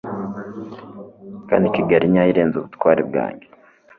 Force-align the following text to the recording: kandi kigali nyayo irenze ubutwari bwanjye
kandi 1.49 1.73
kigali 1.75 2.05
nyayo 2.11 2.29
irenze 2.33 2.55
ubutwari 2.57 3.01
bwanjye 3.09 3.47